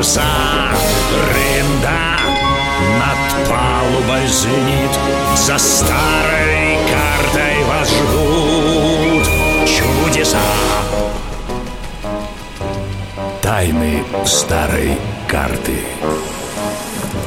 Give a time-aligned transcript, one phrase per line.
[0.00, 0.24] паруса
[1.34, 2.16] Рында
[3.00, 4.90] над палубой звенит
[5.36, 9.26] За старой картой вас ждут
[9.68, 10.38] чудеса.
[13.42, 14.96] Тайны старой
[15.28, 15.76] карты.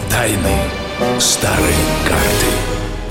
[0.09, 0.57] Тайны
[1.19, 1.75] старой
[2.07, 2.51] карты.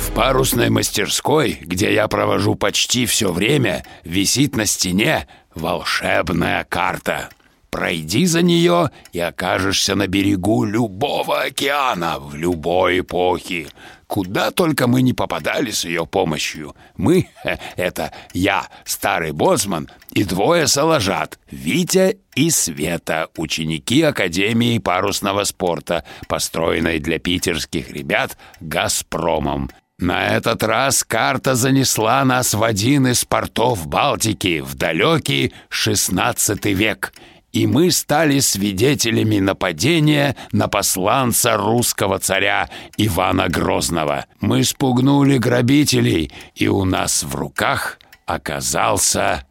[0.00, 7.28] В парусной мастерской, где я провожу почти все время, висит на стене волшебная карта.
[7.72, 13.66] Пройди за нее и окажешься на берегу любого океана в любой эпохе.
[14.06, 16.76] Куда только мы не попадали с ее помощью.
[16.98, 17.30] Мы—
[17.76, 26.98] это я, старый боцман, и двое соложат— Витя и Света, ученики Академии парусного спорта, построенной
[26.98, 29.70] для питерских ребят «Газпромом».
[29.98, 37.14] На этот раз карта занесла нас в один из портов Балтики в далекий XVI век—
[37.52, 44.26] и мы стали свидетелями нападения на посланца русского царя Ивана Грозного.
[44.40, 49.44] Мы спугнули грабителей, и у нас в руках оказался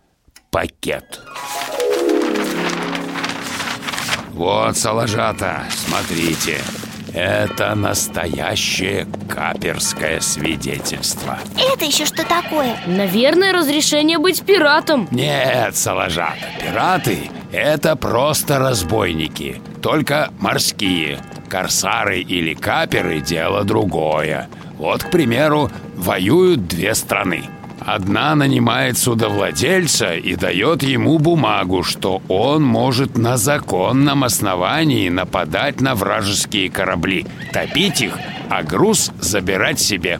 [0.49, 1.21] пакет.
[4.33, 6.59] Вот, Салажата, смотрите.
[7.13, 11.37] Это настоящее каперское свидетельство.
[11.57, 12.79] Это еще что такое?
[12.87, 21.19] Наверное, разрешение быть пиратом Нет, Салажата, пираты— это просто разбойники, только морские.
[21.49, 24.49] Корсары или каперы— дело другое.
[24.77, 27.43] Вот, к примеру, воюют две страны.
[27.85, 35.95] Одна нанимает судовладельца и дает ему бумагу, что он может на законном основании нападать на
[35.95, 38.17] вражеские корабли, топить их,
[38.49, 40.19] а груз забирать себе.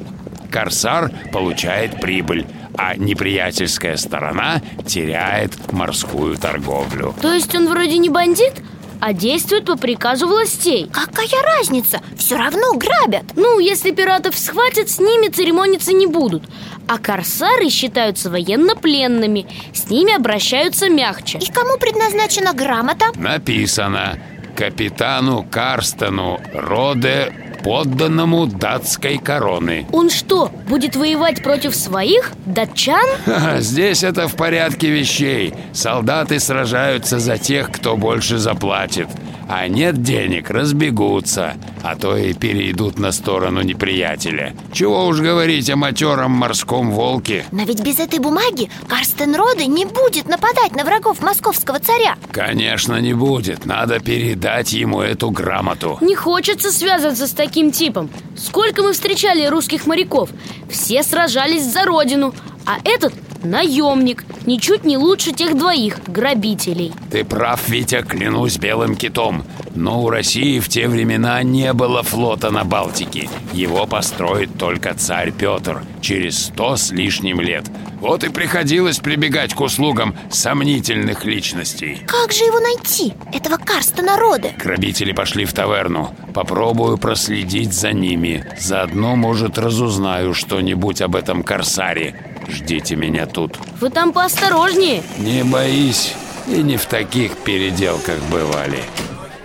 [0.51, 2.45] Корсар получает прибыль,
[2.78, 7.16] а неприятельская сторона теряет морскую торговлю.
[7.22, 8.53] То есть он вроде не бандит,
[9.01, 12.01] а действует по приказу властей Какая разница?
[12.16, 16.44] Все равно грабят Ну, если пиратов схватят, с ними церемониться не будут
[16.88, 23.06] А корсары считаются военнопленными С ними обращаются мягче И кому предназначена грамота?
[23.16, 24.19] Написано
[24.56, 27.33] капитану Карстену Роде
[27.63, 29.85] подданному датской короны.
[29.91, 32.31] Он что, будет воевать против своих?
[32.45, 33.05] Датчан?
[33.59, 35.53] Здесь это в порядке вещей.
[35.73, 39.07] Солдаты сражаются за тех, кто больше заплатит.
[39.53, 41.55] А нет денег, разбегутся.
[41.83, 44.53] А то и перейдут на сторону неприятеля.
[44.71, 47.44] Чего уж говорить о матером морском волке.
[47.51, 53.01] Но ведь без этой бумаги Карстен Роды не будет нападать на врагов московского царя Конечно,
[53.01, 53.66] не будет.
[53.66, 55.97] Надо передать ему эту грамоту.
[56.00, 58.09] Не хочется связываться с таким типом?
[58.35, 60.29] Сколько мы встречали русских моряков?
[60.69, 62.34] Все сражались за родину
[62.66, 63.13] А этот
[63.44, 66.94] наемник Ничуть не лучше тех двоих грабителей.
[67.12, 69.44] Ты прав, Витя, клянусь белым китом.
[69.75, 73.29] Но у России в те времена не было флота на Балтике.
[73.53, 77.66] Его построит только царь Петр Через сто с лишним лет
[78.01, 82.01] Вот и приходилось прибегать к услугам сомнительных личностей.
[82.07, 84.53] Как же его найти, этого Карстена Роды?
[84.57, 86.13] Грабители пошли в таверну.
[86.34, 88.44] Попробую проследить за ними.
[88.59, 92.16] Заодно, может, разузнаю что-нибудь об этом корсаре.
[92.50, 93.56] Ждите меня тут.
[93.79, 95.03] Вы там поосторожнее.
[95.19, 96.16] Не боись
[96.47, 98.79] И не в таких переделках бывали.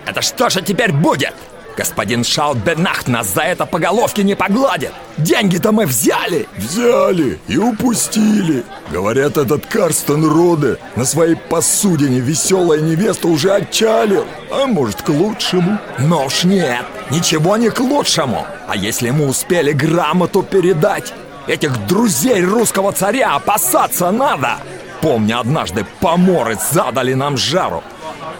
[0.07, 1.35] Это что же теперь будет?
[1.77, 4.91] Господин Шаутбенахт нас за это по головке не погладит.
[5.17, 6.49] Деньги-то мы взяли.
[6.57, 8.63] Взяли и упустили.
[8.91, 14.25] Говорят, этот Карстен Роде на своей посудине веселая невеста уже отчалил.
[14.49, 15.77] А может, к лучшему?
[15.99, 18.47] Но уж нет, ничего не к лучшему.
[18.67, 21.13] А если мы успели грамоту передать?
[21.45, 24.57] Этих друзей русского царя опасаться надо.
[24.99, 27.83] Помню, однажды поморы задали нам жару.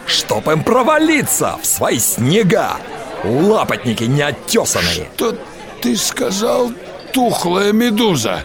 [0.06, 2.78] Чтоб им провалиться в свои снега
[3.24, 5.34] Лапотники неоттесанные Что
[5.82, 6.72] ты сказал,
[7.12, 8.42] тухлая медуза?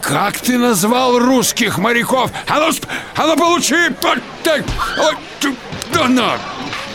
[0.00, 2.30] Как ты назвал русских моряков?
[2.48, 3.90] А ну, сп- а ну получи!
[4.00, 4.62] по- так,
[4.98, 5.16] вот,
[5.92, 6.38] Да на!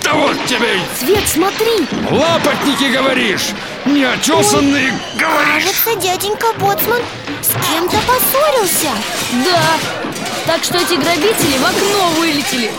[0.03, 0.79] Да вот тебе!
[0.99, 1.87] Свет, смотри!
[2.11, 3.47] Лапотники, говоришь!
[3.85, 5.63] Неотесанные, говоришь!
[5.83, 7.01] Кажется, дяденька Боцман
[7.41, 8.89] с кем-то поссорился
[9.43, 9.61] Да!
[10.45, 12.71] Так что эти грабители в окно вылетели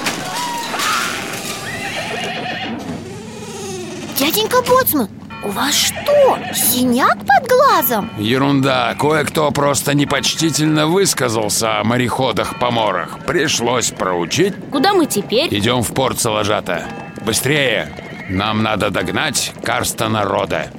[4.20, 5.08] Дяденька Боцман,
[5.42, 8.10] у вас что, синяк под глазом?
[8.18, 15.48] Ерунда, кое-кто просто непочтительно высказался о мореходах-поморах Пришлось проучить Куда мы теперь?
[15.56, 16.84] Идем в порт Салажата
[17.24, 17.90] Быстрее!
[18.28, 20.70] Нам надо догнать Карстона Рода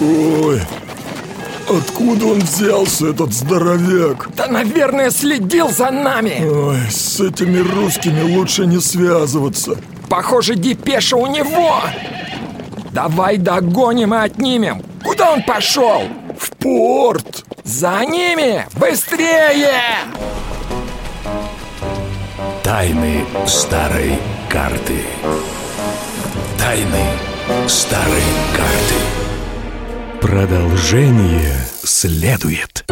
[0.00, 0.60] Ой,
[1.70, 4.30] откуда он взялся, этот здоровяк?
[4.34, 9.78] Да, наверное, следил за нами Ой, с этими русскими лучше не связываться
[10.14, 11.80] Похоже, депеша у него
[12.92, 16.02] Давай догоним и отнимем Куда он пошел?
[16.38, 17.44] В порт!
[17.64, 18.64] За ними!
[18.76, 19.72] Быстрее!
[22.62, 24.16] Тайны старой
[24.48, 25.02] карты.
[26.58, 27.06] Тайны
[27.66, 28.22] старой
[28.56, 29.00] карты.
[30.20, 32.84] Продолжение следует.